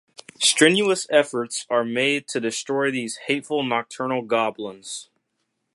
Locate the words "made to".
1.83-2.39